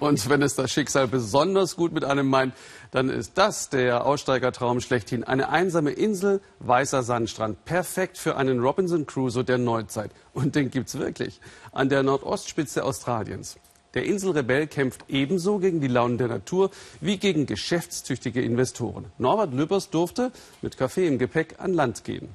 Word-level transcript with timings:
Und 0.00 0.28
wenn 0.28 0.42
es 0.42 0.54
das 0.54 0.70
Schicksal 0.70 1.08
besonders 1.08 1.76
gut 1.76 1.92
mit 1.92 2.04
einem 2.04 2.28
meint, 2.28 2.54
dann 2.90 3.08
ist 3.08 3.38
das 3.38 3.70
der 3.70 4.04
Aussteigertraum 4.04 4.80
schlechthin. 4.80 5.24
Eine 5.24 5.48
einsame 5.48 5.92
Insel, 5.92 6.40
weißer 6.60 7.02
Sandstrand. 7.02 7.64
Perfekt 7.64 8.18
für 8.18 8.36
einen 8.36 8.60
Robinson 8.60 9.06
Crusoe 9.06 9.44
der 9.44 9.58
Neuzeit. 9.58 10.10
Und 10.32 10.56
den 10.56 10.70
gibt's 10.70 10.98
wirklich. 10.98 11.40
An 11.72 11.88
der 11.88 12.02
Nordostspitze 12.02 12.84
Australiens. 12.84 13.56
Der 13.94 14.04
Inselrebell 14.04 14.66
kämpft 14.66 15.04
ebenso 15.08 15.58
gegen 15.58 15.80
die 15.80 15.88
Launen 15.88 16.18
der 16.18 16.28
Natur 16.28 16.70
wie 17.00 17.16
gegen 17.16 17.46
geschäftstüchtige 17.46 18.42
Investoren. 18.42 19.06
Norbert 19.18 19.54
Lübbers 19.54 19.90
durfte 19.90 20.32
mit 20.62 20.76
Kaffee 20.76 21.06
im 21.06 21.18
Gepäck 21.18 21.54
an 21.58 21.72
Land 21.72 22.02
gehen. 22.02 22.28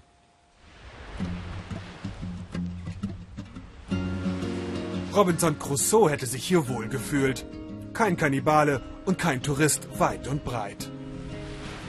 Robinson 5.19 5.59
Crusoe 5.59 6.09
hätte 6.09 6.25
sich 6.25 6.45
hier 6.45 6.69
wohl 6.69 6.87
gefühlt. 6.87 7.45
Kein 7.93 8.15
Kannibale 8.15 8.81
und 9.03 9.17
kein 9.17 9.43
Tourist 9.43 9.89
weit 9.99 10.29
und 10.29 10.45
breit. 10.45 10.89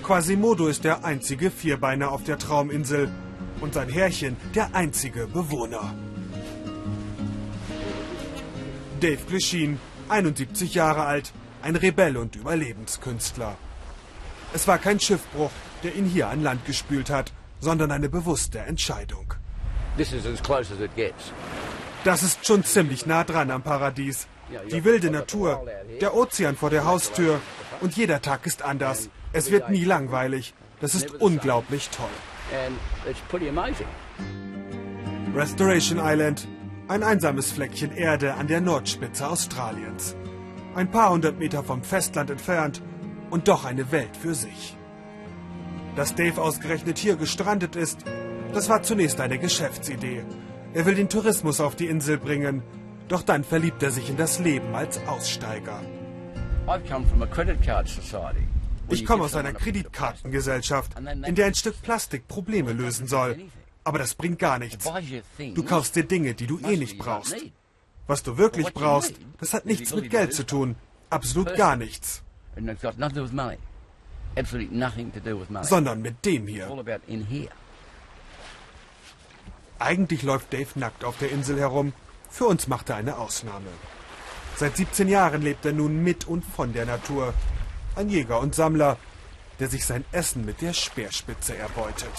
Quasimodo 0.02 0.66
ist 0.66 0.82
der 0.82 1.04
einzige 1.04 1.52
Vierbeiner 1.52 2.10
auf 2.10 2.24
der 2.24 2.38
Trauminsel 2.38 3.08
und 3.60 3.74
sein 3.74 3.88
Herrchen 3.88 4.36
der 4.56 4.74
einzige 4.74 5.28
Bewohner. 5.28 5.94
Dave 8.98 9.24
Glishin, 9.28 9.78
71 10.08 10.74
Jahre 10.74 11.04
alt, 11.04 11.32
ein 11.62 11.76
Rebell 11.76 12.16
und 12.16 12.34
Überlebenskünstler. 12.34 13.56
Es 14.52 14.66
war 14.66 14.78
kein 14.78 14.98
Schiffbruch, 14.98 15.52
der 15.84 15.94
ihn 15.94 16.06
hier 16.06 16.26
an 16.30 16.42
Land 16.42 16.66
gespült 16.66 17.10
hat, 17.10 17.32
sondern 17.60 17.92
eine 17.92 18.08
bewusste 18.08 18.58
Entscheidung. 18.58 19.34
Das 22.04 22.22
ist 22.22 22.46
schon 22.46 22.64
ziemlich 22.64 23.06
nah 23.06 23.24
dran 23.24 23.50
am 23.50 23.62
Paradies. 23.62 24.26
Die 24.70 24.84
wilde 24.84 25.10
Natur, 25.10 25.64
der 26.00 26.14
Ozean 26.14 26.56
vor 26.56 26.70
der 26.70 26.84
Haustür 26.84 27.40
und 27.80 27.96
jeder 27.96 28.22
Tag 28.22 28.46
ist 28.46 28.62
anders. 28.62 29.10
Es 29.32 29.50
wird 29.50 29.70
nie 29.70 29.84
langweilig. 29.84 30.54
Das 30.80 30.94
ist 30.94 31.14
unglaublich 31.14 31.90
toll. 31.90 32.08
Restoration 35.34 36.00
Island, 36.02 36.48
ein 36.88 37.02
einsames 37.02 37.52
Fleckchen 37.52 37.92
Erde 37.92 38.34
an 38.34 38.48
der 38.48 38.60
Nordspitze 38.60 39.28
Australiens. 39.28 40.16
Ein 40.74 40.90
paar 40.90 41.10
hundert 41.10 41.38
Meter 41.38 41.62
vom 41.62 41.84
Festland 41.84 42.30
entfernt 42.30 42.82
und 43.28 43.46
doch 43.46 43.64
eine 43.64 43.92
Welt 43.92 44.16
für 44.16 44.34
sich. 44.34 44.76
Dass 45.96 46.14
Dave 46.14 46.40
ausgerechnet 46.40 46.98
hier 46.98 47.16
gestrandet 47.16 47.76
ist, 47.76 48.04
das 48.52 48.68
war 48.68 48.82
zunächst 48.82 49.20
eine 49.20 49.38
Geschäftsidee. 49.38 50.24
Er 50.72 50.86
will 50.86 50.94
den 50.94 51.08
Tourismus 51.08 51.60
auf 51.60 51.74
die 51.74 51.86
Insel 51.86 52.16
bringen, 52.16 52.62
doch 53.08 53.22
dann 53.22 53.42
verliebt 53.42 53.82
er 53.82 53.90
sich 53.90 54.08
in 54.08 54.16
das 54.16 54.38
Leben 54.38 54.72
als 54.74 55.04
Aussteiger. 55.06 55.82
Ich 58.88 59.04
komme 59.04 59.24
aus 59.24 59.34
einer 59.34 59.52
Kreditkartengesellschaft, 59.52 60.92
in 61.26 61.34
der 61.34 61.46
ein 61.46 61.54
Stück 61.54 61.82
Plastik 61.82 62.28
Probleme 62.28 62.72
lösen 62.72 63.08
soll. 63.08 63.38
Aber 63.82 63.98
das 63.98 64.14
bringt 64.14 64.38
gar 64.38 64.60
nichts. 64.60 64.88
Du 65.54 65.64
kaufst 65.64 65.96
dir 65.96 66.04
Dinge, 66.04 66.34
die 66.34 66.46
du 66.46 66.60
eh 66.60 66.76
nicht 66.76 66.98
brauchst. 66.98 67.34
Was 68.06 68.22
du 68.22 68.38
wirklich 68.38 68.72
brauchst, 68.72 69.14
das 69.38 69.54
hat 69.54 69.66
nichts 69.66 69.92
mit 69.92 70.10
Geld 70.10 70.34
zu 70.34 70.46
tun. 70.46 70.76
Absolut 71.08 71.56
gar 71.56 71.74
nichts. 71.74 72.22
Sondern 75.62 76.02
mit 76.02 76.24
dem 76.24 76.46
hier. 76.46 76.68
Eigentlich 79.80 80.22
läuft 80.22 80.52
Dave 80.52 80.78
nackt 80.78 81.04
auf 81.04 81.16
der 81.16 81.30
Insel 81.30 81.58
herum. 81.58 81.94
Für 82.28 82.44
uns 82.44 82.68
macht 82.68 82.90
er 82.90 82.96
eine 82.96 83.16
Ausnahme. 83.16 83.70
Seit 84.56 84.76
17 84.76 85.08
Jahren 85.08 85.40
lebt 85.40 85.64
er 85.64 85.72
nun 85.72 86.04
mit 86.04 86.28
und 86.28 86.44
von 86.44 86.74
der 86.74 86.84
Natur. 86.84 87.32
Ein 87.96 88.10
Jäger 88.10 88.40
und 88.40 88.54
Sammler, 88.54 88.98
der 89.58 89.68
sich 89.68 89.86
sein 89.86 90.04
Essen 90.12 90.44
mit 90.44 90.60
der 90.60 90.74
Speerspitze 90.74 91.56
erbeutet. 91.56 92.12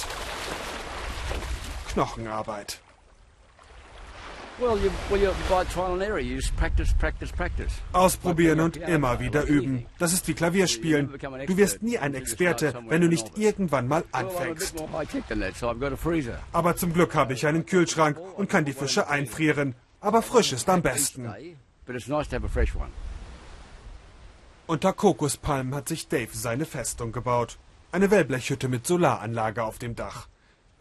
Knochenarbeit. 1.90 2.82
Ausprobieren 7.94 8.60
und 8.60 8.78
immer 8.78 9.20
wieder 9.20 9.44
üben. 9.46 9.86
Das 9.98 10.14
ist 10.14 10.28
wie 10.28 10.34
Klavierspielen. 10.34 11.12
Du 11.48 11.58
wirst 11.58 11.82
nie 11.82 11.98
ein 11.98 12.14
Experte, 12.14 12.74
wenn 12.88 13.02
du 13.02 13.08
nicht 13.08 13.38
irgendwann 13.38 13.88
mal 13.88 14.04
anfängst. 14.12 14.76
Aber 16.54 16.76
zum 16.76 16.94
Glück 16.94 17.16
habe 17.16 17.34
ich 17.34 17.48
einen 17.48 17.66
Kühlschrank 17.66 18.20
und 18.38 18.50
kann 18.50 18.66
die 18.66 18.74
Fische 18.74 19.10
einfrieren. 19.10 19.74
Aber 20.00 20.22
frisch 20.22 20.54
ist 20.54 20.70
am 20.70 20.82
besten. 20.82 21.28
Unter 24.68 24.94
Kokospalmen 24.94 25.74
hat 25.76 25.90
sich 25.90 26.08
Dave 26.08 26.30
seine 26.34 26.66
Festung 26.66 27.12
gebaut. 27.12 27.58
Eine 27.92 28.12
Wellblechhütte 28.12 28.70
mit 28.70 28.86
Solaranlage 28.86 29.64
auf 29.64 29.80
dem 29.80 29.96
Dach. 29.96 30.28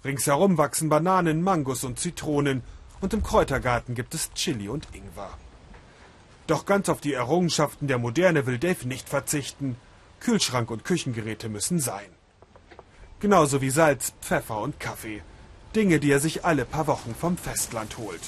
Ringsherum 0.05 0.59
wachsen 0.59 0.89
Bananen, 0.89 1.43
Mangos 1.43 1.85
und 1.85 1.99
Zitronen 1.99 2.63
und 3.01 3.15
im 3.15 3.23
Kräutergarten 3.23 3.95
gibt 3.95 4.15
es 4.15 4.33
Chili 4.35 4.69
und 4.69 4.89
Ingwer. 4.93 5.31
Doch 6.47 6.67
ganz 6.67 6.89
auf 6.89 7.01
die 7.01 7.15
Errungenschaften 7.15 7.87
der 7.87 7.99
Moderne 7.99 8.47
will 8.47 8.59
Dave 8.59 8.87
nicht 8.87 9.09
verzichten. 9.09 9.77
Kühlschrank 10.21 10.71
und 10.71 10.85
Küchengeräte 10.85 11.49
müssen 11.49 11.79
sein. 11.79 12.11
Genauso 13.21 13.61
wie 13.61 13.71
Salz, 13.71 14.13
Pfeffer 14.21 14.61
und 14.61 14.81
Kaffee. 14.81 15.23
Dinge, 15.77 16.01
die 16.01 16.11
er 16.11 16.21
sich 16.21 16.45
alle 16.45 16.65
paar 16.65 16.87
Wochen 16.89 17.15
vom 17.15 17.37
Festland 17.37 17.97
holt. 17.99 18.23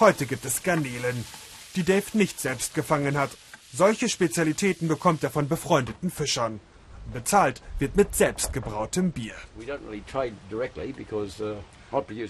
Heute 0.00 0.26
gibt 0.26 0.44
es 0.44 0.62
Garnelen, 0.62 1.24
die 1.76 1.84
Dave 1.84 2.18
nicht 2.18 2.40
selbst 2.40 2.74
gefangen 2.74 3.16
hat. 3.16 3.30
Solche 3.72 4.08
Spezialitäten 4.08 4.88
bekommt 4.88 5.22
er 5.22 5.30
von 5.30 5.48
befreundeten 5.48 6.10
Fischern. 6.10 6.60
Bezahlt 7.12 7.62
wird 7.78 7.96
mit 7.96 8.14
selbstgebrautem 8.14 9.12
Bier. 9.12 9.34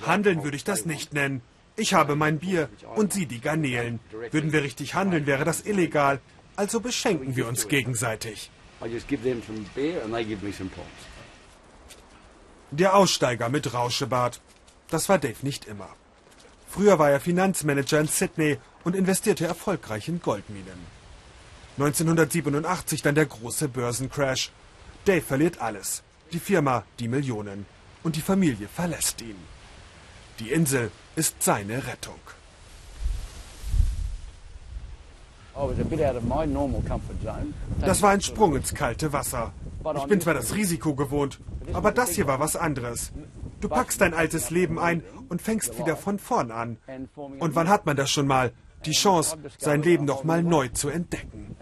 Handeln 0.07 0.45
würde 0.45 0.57
ich 0.57 0.65
das 0.65 0.85
nicht 0.87 1.13
nennen. 1.13 1.43
Ich 1.77 1.93
habe 1.95 2.17
mein 2.17 2.39
Bier 2.39 2.69
und 2.95 3.13
Sie 3.13 3.27
die 3.27 3.41
Garnelen. 3.41 4.01
Würden 4.31 4.53
wir 4.53 4.63
richtig 4.63 4.95
handeln, 4.95 5.27
wäre 5.27 5.45
das 5.45 5.67
illegal. 5.67 6.21
Also 6.57 6.81
beschenken 6.81 7.37
wir 7.37 7.47
uns 7.47 7.69
gegenseitig. 7.69 8.51
Der 12.71 12.97
Aussteiger 12.97 13.49
mit 13.49 13.73
Rauschebart. 13.75 14.41
Das 14.91 15.09
war 15.09 15.19
Dave 15.19 15.37
nicht 15.43 15.67
immer. 15.67 15.89
Früher 16.69 16.99
war 16.99 17.11
er 17.11 17.21
Finanzmanager 17.21 18.01
in 18.01 18.09
Sydney 18.09 18.59
und 18.85 18.97
investierte 18.97 19.47
erfolgreich 19.47 20.09
in 20.09 20.21
Goldminen. 20.21 20.79
1987 21.79 23.03
dann 23.03 23.15
der 23.15 23.27
große 23.27 23.69
Börsencrash. 23.69 24.51
Dave 25.07 25.23
verliert 25.23 25.61
alles. 25.61 26.03
Die 26.33 26.41
Firma, 26.41 26.83
die 26.99 27.09
Millionen. 27.09 27.65
Und 28.03 28.17
die 28.17 28.21
Familie 28.21 28.69
verlässt 28.69 29.23
ihn. 29.23 29.37
Die 30.41 30.51
Insel 30.51 30.91
ist 31.15 31.43
seine 31.43 31.87
Rettung. 31.87 32.21
Das 37.81 38.03
war 38.03 38.11
ein 38.11 38.21
Sprung 38.21 38.57
ins 38.57 38.75
kalte 38.75 39.13
Wasser. 39.13 39.53
Ich 39.97 40.05
bin 40.05 40.21
zwar 40.21 40.35
das 40.35 40.55
Risiko 40.55 40.95
gewohnt, 40.95 41.41
aber 41.73 41.93
das 41.93 42.11
hier 42.11 42.27
war 42.27 42.41
was 42.41 42.57
anderes. 42.57 43.13
Du 43.61 43.69
packst 43.69 44.01
dein 44.01 44.13
altes 44.13 44.51
Leben 44.51 44.79
ein 44.79 45.03
und 45.29 45.41
fängst 45.41 45.79
wieder 45.79 45.97
von 45.97 46.19
vorn 46.19 46.51
an. 46.51 46.77
Und 47.39 47.55
wann 47.55 47.69
hat 47.69 47.87
man 47.87 47.97
das 47.97 48.11
schon 48.11 48.27
mal? 48.27 48.53
Die 48.85 48.93
Chance, 48.93 49.39
sein 49.59 49.83
Leben 49.83 50.05
noch 50.05 50.25
mal 50.25 50.43
neu 50.43 50.69
zu 50.69 50.91
entdecken. 50.91 51.57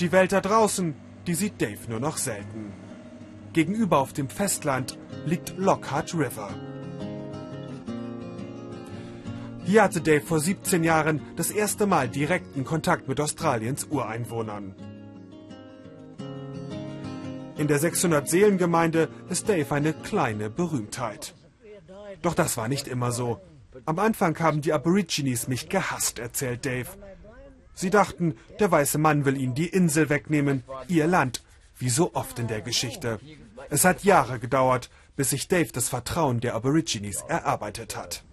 Die 0.00 0.10
Welt 0.10 0.32
da 0.32 0.40
draußen, 0.40 0.94
die 1.26 1.34
sieht 1.34 1.60
Dave 1.62 1.88
nur 1.88 2.00
noch 2.00 2.16
selten. 2.16 2.72
Gegenüber 3.52 3.98
auf 3.98 4.12
dem 4.12 4.28
Festland 4.28 4.98
liegt 5.24 5.56
Lockhart 5.56 6.14
River. 6.14 6.50
Hier 9.64 9.82
hatte 9.82 10.00
Dave 10.00 10.20
vor 10.20 10.40
17 10.40 10.82
Jahren 10.82 11.20
das 11.36 11.50
erste 11.50 11.86
Mal 11.86 12.08
direkten 12.08 12.64
Kontakt 12.64 13.08
mit 13.08 13.20
Australiens 13.20 13.84
Ureinwohnern. 13.84 14.74
In 17.56 17.68
der 17.68 17.78
600-Seelen-Gemeinde 17.78 19.08
ist 19.30 19.48
Dave 19.48 19.72
eine 19.72 19.92
kleine 19.92 20.50
Berühmtheit. 20.50 21.34
Doch 22.20 22.34
das 22.34 22.56
war 22.56 22.66
nicht 22.66 22.88
immer 22.88 23.12
so. 23.12 23.40
Am 23.86 24.00
Anfang 24.00 24.38
haben 24.40 24.60
die 24.60 24.72
Aborigines 24.72 25.46
mich 25.46 25.68
gehasst, 25.68 26.18
erzählt 26.18 26.66
Dave. 26.66 26.88
Sie 27.74 27.90
dachten, 27.90 28.34
der 28.60 28.70
weiße 28.70 28.98
Mann 28.98 29.24
will 29.24 29.36
ihnen 29.36 29.54
die 29.54 29.68
Insel 29.68 30.08
wegnehmen, 30.08 30.62
ihr 30.88 31.06
Land, 31.06 31.42
wie 31.78 31.88
so 31.90 32.14
oft 32.14 32.38
in 32.38 32.46
der 32.46 32.60
Geschichte. 32.60 33.18
Es 33.70 33.84
hat 33.84 34.04
Jahre 34.04 34.38
gedauert, 34.38 34.90
bis 35.16 35.30
sich 35.30 35.48
Dave 35.48 35.72
das 35.72 35.88
Vertrauen 35.88 36.40
der 36.40 36.54
Aborigines 36.54 37.22
erarbeitet 37.28 37.96
hat. 37.96 38.24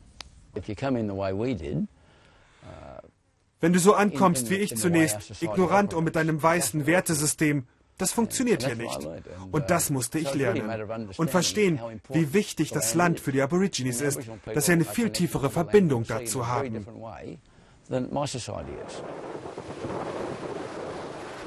Wenn 3.60 3.74
du 3.74 3.80
so 3.80 3.94
ankommst 3.94 4.50
wie 4.50 4.56
ich 4.56 4.76
zunächst, 4.76 5.42
ignorant 5.42 5.94
und 5.94 6.04
mit 6.04 6.16
deinem 6.16 6.42
weißen 6.42 6.86
Wertesystem, 6.86 7.66
Das 8.02 8.12
funktioniert 8.12 8.66
hier 8.66 8.76
nicht. 8.76 9.08
Und 9.52 9.70
das 9.70 9.92
musste 9.92 10.18
ich 10.18 10.34
lernen. 10.34 11.08
Und 11.18 11.30
verstehen, 11.30 11.80
wie 12.10 12.34
wichtig 12.34 12.72
das 12.72 12.96
Land 12.96 13.20
für 13.20 13.32
die 13.32 13.44
Aborigines 13.44 14.02
ist, 14.02 14.22
dass 14.52 14.66
sie 14.66 14.72
eine 14.72 14.86
viel 14.86 15.12
tiefere 15.12 15.52
Verbindung 15.52 16.06
dazu 16.08 16.48
haben. 16.48 16.84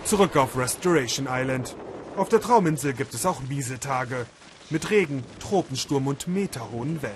Zurück 0.04 0.36
auf 0.36 0.56
Restoration 0.58 1.26
Island. 1.30 1.74
Auf 2.16 2.28
der 2.28 2.40
Trauminsel 2.40 2.92
gibt 2.92 3.14
es 3.14 3.24
auch 3.24 3.40
miese 3.40 3.80
Tage. 3.80 4.26
Mit 4.68 4.90
Regen, 4.90 5.24
Tropensturm 5.40 6.06
und 6.06 6.28
meterhohen 6.28 7.00
Wellen. 7.00 7.14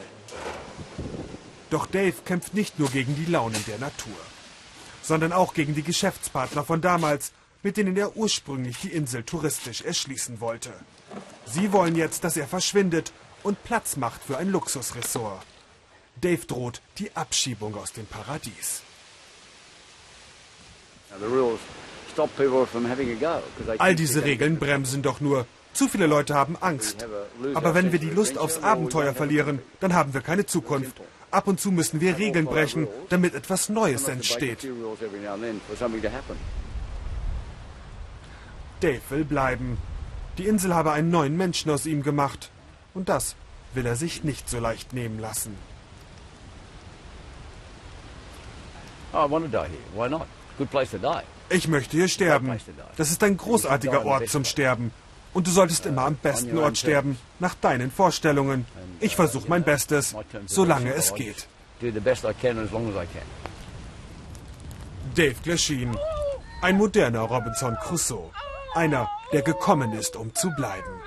Doch 1.69 1.85
Dave 1.85 2.15
kämpft 2.25 2.55
nicht 2.55 2.79
nur 2.79 2.89
gegen 2.89 3.15
die 3.15 3.31
Launen 3.31 3.63
der 3.67 3.79
Natur, 3.79 4.17
sondern 5.03 5.33
auch 5.33 5.53
gegen 5.53 5.75
die 5.75 5.83
Geschäftspartner 5.83 6.65
von 6.65 6.81
damals, 6.81 7.33
mit 7.63 7.77
denen 7.77 7.95
er 7.97 8.17
ursprünglich 8.17 8.79
die 8.79 8.93
Insel 8.93 9.23
touristisch 9.23 9.83
erschließen 9.83 10.41
wollte. 10.41 10.73
Sie 11.45 11.73
wollen 11.73 11.95
jetzt, 11.95 12.25
dass 12.25 12.39
er 12.39 12.49
verschwindet 12.49 13.13
und 13.43 13.63
Platz 13.65 13.97
macht 13.97 14.23
für 14.23 14.39
ein 14.39 14.49
Luxusressort. 14.49 15.45
Dave 16.21 16.47
droht 16.47 16.81
die 16.97 17.15
Abschiebung 17.15 17.77
aus 17.77 17.93
dem 17.93 18.07
Paradies. 18.07 18.83
All 23.79 23.95
diese 23.95 24.25
Regeln 24.25 24.59
bremsen 24.59 25.03
doch 25.03 25.21
nur. 25.21 25.47
Zu 25.73 25.89
viele 25.89 26.07
Leute 26.07 26.35
haben 26.35 26.57
Angst. 26.61 27.07
Aber 27.55 27.75
wenn 27.75 27.93
wir 27.93 27.99
die 27.99 28.11
Lust 28.11 28.39
aufs 28.39 28.63
Abenteuer 28.63 29.15
verlieren, 29.15 29.61
dann 29.81 29.95
haben 29.95 30.13
wir 30.15 30.21
keine 30.21 30.47
Zukunft. 30.47 31.01
Ab 31.31 31.47
und 31.47 31.61
zu 31.61 31.71
müssen 31.71 32.01
wir 32.01 32.19
Regeln 32.19 32.47
brechen, 32.47 32.89
damit 33.11 33.35
etwas 33.35 33.69
Neues 33.69 34.09
entsteht. 34.09 34.67
Dave 38.81 39.01
will 39.11 39.25
bleiben. 39.25 39.79
Die 40.39 40.47
Insel 40.47 40.75
habe 40.75 40.93
einen 40.93 41.11
neuen 41.11 41.37
Menschen 41.37 41.71
aus 41.71 41.85
ihm 41.85 42.03
gemacht. 42.03 42.51
Und 42.95 43.09
das 43.09 43.37
will 43.75 43.87
er 43.87 43.97
sich 43.97 44.25
nicht 44.25 44.49
so 44.49 44.59
leicht 44.59 44.93
nehmen 44.93 45.19
lassen. 45.19 45.55
Ich 51.51 51.69
möchte 51.69 51.97
hier 51.97 52.09
sterben. 52.09 52.59
Das 52.97 53.11
ist 53.11 53.23
ein 53.23 53.37
großartiger 53.37 54.05
Ort 54.05 54.29
zum 54.29 54.45
Sterben. 54.45 54.93
Und 55.35 55.47
du 55.47 55.51
solltest 55.51 55.87
immer 55.87 56.05
am 56.05 56.17
besten 56.17 56.57
Ort 56.59 56.79
sterben, 56.79 57.19
nach 57.39 57.55
deinen 57.55 57.91
Vorstellungen. 57.91 58.67
Ich 59.01 59.15
versuche 59.15 59.49
mein 59.49 59.63
Bestes, 59.63 60.15
solange 60.47 60.93
es 60.95 61.15
geht. 61.15 61.47
Dave 65.15 65.35
Glasheen, 65.43 65.97
ein 66.63 66.77
moderner 66.77 67.21
Robinson 67.21 67.77
Crusoe. 67.83 68.31
Einer, 68.75 69.09
der 69.33 69.43
gekommen 69.43 69.93
ist, 69.93 70.17
um 70.17 70.35
zu 70.35 70.51
bleiben. 70.51 71.01